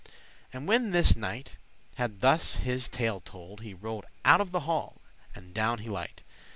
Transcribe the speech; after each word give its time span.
And 0.51 0.67
when 0.67 0.89
this 0.89 1.15
knight 1.15 1.51
had 1.97 2.21
thus 2.21 2.55
his 2.55 2.89
tale 2.89 3.19
told, 3.21 3.61
He 3.61 3.75
rode 3.75 4.05
out 4.25 4.41
of 4.41 4.49
the 4.51 4.61
hall, 4.61 4.99
and 5.35 5.53
down 5.53 5.77
he 5.77 5.89
light. 5.89 6.23